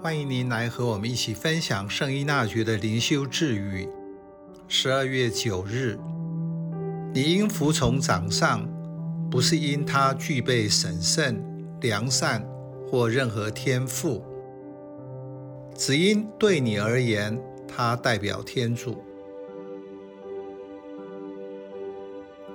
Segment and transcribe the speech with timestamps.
[0.00, 3.88] 欢迎您来和我们一起分享圣依纳爵的灵修智语。
[4.68, 5.98] 十二月九日，
[7.12, 8.64] 你应服从长上，
[9.28, 11.42] 不是因他具备审慎、
[11.80, 12.48] 良善
[12.88, 14.22] 或任何天赋，
[15.74, 17.36] 只因对你而言，
[17.66, 19.02] 他代表天主。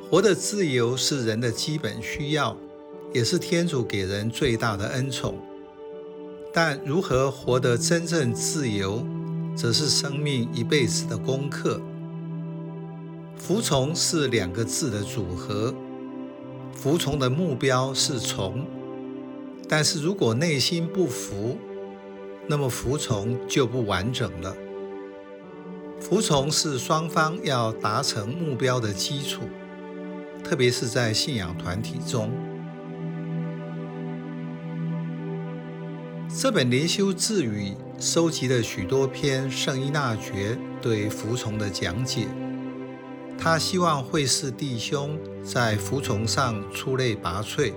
[0.09, 2.55] 活的自由是人的基本需要，
[3.13, 5.37] 也是天主给人最大的恩宠。
[6.55, 9.03] 但如何活得真正自由，
[9.55, 11.81] 则是生命一辈子的功课。
[13.35, 15.73] 服从是两个字的组合，
[16.75, 18.67] 服从的目标是从，
[19.67, 21.57] 但是如果内心不服，
[22.45, 24.55] 那么服从就不完整了。
[25.99, 29.41] 服从是双方要达成目标的基础，
[30.43, 32.29] 特别是在信仰团体中。
[36.35, 42.27] 这本灵修智语收集了许多篇圣依纳爵对服从的讲解。
[43.37, 47.71] 他希望会士弟兄在服从上出类拔萃。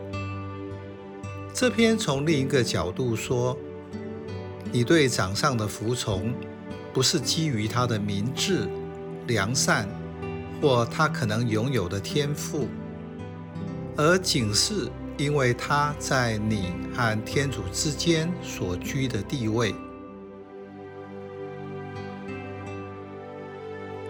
[1.52, 3.56] 这篇从另一个角度说，
[4.72, 6.32] 你对长上的服从，
[6.94, 8.66] 不是基于他的明智、
[9.26, 9.86] 良善
[10.62, 12.66] 或他可能拥有的天赋，
[13.96, 14.90] 而仅是。
[15.18, 19.74] 因为他在你和天主之间所居的地位，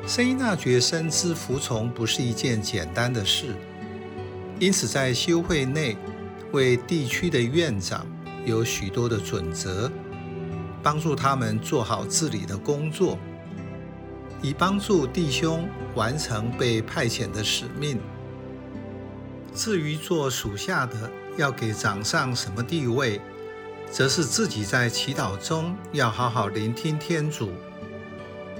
[0.05, 3.55] 圣依纳爵深知服从不是一件简单的事，
[4.59, 5.97] 因此在修会内
[6.53, 8.05] 为地区的院长
[8.45, 9.89] 有许多的准则，
[10.83, 13.17] 帮助他们做好治理的工作，
[14.43, 18.01] 以帮助弟兄完成被派遣的使命。
[19.57, 23.21] 至于做属下的要给长上什么地位，
[23.91, 27.51] 则是自己在祈祷中要好好聆听天主。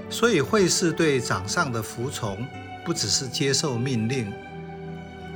[0.09, 2.43] 所以会士对长上的服从，
[2.83, 4.33] 不只是接受命令，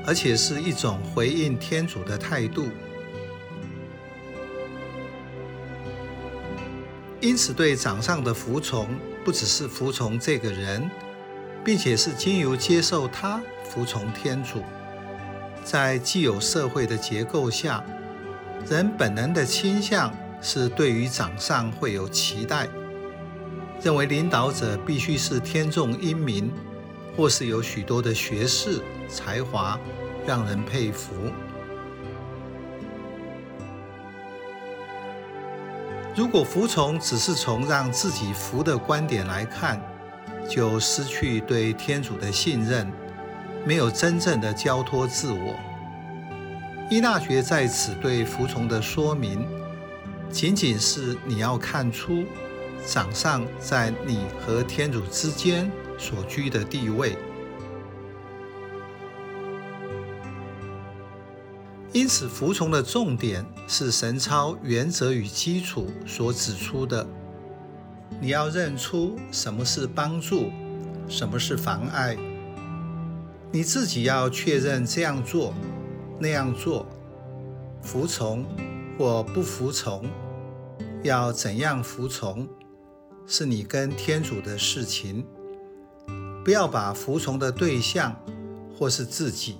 [0.04, 2.68] 而且是一种回应天主的态度。
[7.20, 8.88] 因此，对长上的服从，
[9.24, 10.90] 不只是服从这个人，
[11.64, 14.64] 并且是经由接受他服从天主。
[15.64, 17.84] 在既有社会的结构下，
[18.68, 22.68] 人本能的倾向是对于长上会有期待，
[23.82, 26.52] 认为领导者必须是天纵英明，
[27.16, 29.80] 或是有许多的学识才华，
[30.26, 31.14] 让人佩服。
[36.14, 39.82] 如果服从只是从让自己服的观点来看，
[40.50, 42.92] 就失去对天主的信任。
[43.66, 45.56] 没有真正的交托自我。
[46.90, 49.48] 依纳爵在此对服从的说明，
[50.30, 52.26] 仅仅是你要看出
[52.86, 57.18] 掌上在你和天主之间所居的地位。
[61.94, 67.06] 因此，服从的重点是神操原则与基础所指出的。
[68.20, 70.50] 你要认出什么是帮助，
[71.10, 72.18] 什么是妨碍。
[73.54, 75.54] 你自己要确认这样做、
[76.18, 76.86] 那样做，
[77.82, 78.46] 服从
[78.98, 80.06] 或不服从，
[81.04, 82.48] 要怎样服从，
[83.28, 85.26] 是你跟天主的事情。
[86.46, 88.16] 不要把服从的对象
[88.78, 89.58] 或是自己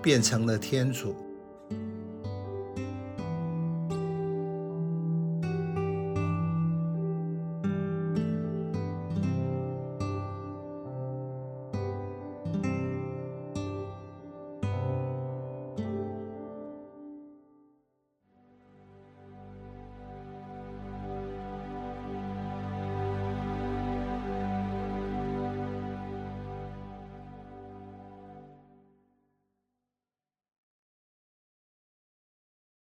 [0.00, 1.14] 变成了天主。